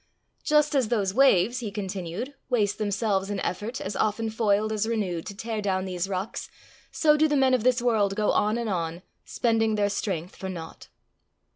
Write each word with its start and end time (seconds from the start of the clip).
"Just 0.43 0.73
as 0.73 0.87
those 0.87 1.13
waves," 1.13 1.59
he 1.59 1.69
continued, 1.69 2.33
"waste 2.49 2.79
themselves 2.79 3.29
in 3.29 3.39
effort, 3.41 3.79
as 3.79 3.95
often 3.95 4.31
foiled 4.31 4.71
as 4.71 4.87
renewed, 4.87 5.27
to 5.27 5.37
tear 5.37 5.61
down 5.61 5.85
these 5.85 6.09
rocks, 6.09 6.49
so 6.89 7.15
do 7.15 7.27
the 7.27 7.37
men 7.37 7.53
of 7.53 7.61
this 7.63 7.83
world 7.83 8.15
go 8.15 8.31
on 8.31 8.57
and 8.57 8.67
on, 8.67 9.03
spending 9.25 9.75
their 9.75 9.89
strength 9.89 10.35
for 10.35 10.49
nought." 10.49 10.87